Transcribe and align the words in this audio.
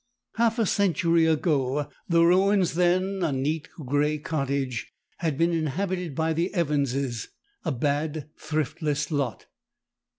Half 0.37 0.57
a 0.57 0.65
century 0.65 1.27
ago 1.27 1.87
the 2.09 2.23
ruins 2.23 2.73
then 2.73 3.19
a 3.21 3.31
neat 3.31 3.69
grey 3.85 4.17
cottage 4.17 4.91
had 5.17 5.37
been 5.37 5.51
inhabited 5.53 6.15
by 6.15 6.33
the 6.33 6.51
Evanses, 6.55 7.27
a 7.63 7.71
bad, 7.71 8.27
thriftless 8.35 9.11
'lot. 9.11 9.45